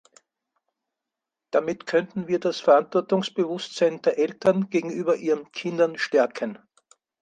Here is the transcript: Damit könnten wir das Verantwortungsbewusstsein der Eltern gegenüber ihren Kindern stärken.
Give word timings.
Damit 1.51 1.85
könnten 1.85 2.27
wir 2.27 2.39
das 2.39 2.59
Verantwortungsbewusstsein 2.59 4.01
der 4.01 4.17
Eltern 4.17 4.71
gegenüber 4.71 5.15
ihren 5.17 5.51
Kindern 5.51 5.95
stärken. 5.99 6.57